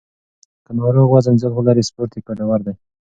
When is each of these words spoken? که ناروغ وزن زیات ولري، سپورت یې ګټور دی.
که 0.65 0.71
ناروغ 0.79 1.07
وزن 1.11 1.35
زیات 1.41 1.53
ولري، 1.55 1.83
سپورت 1.89 2.11
یې 2.15 2.25
ګټور 2.27 2.59
دی. 2.65 2.73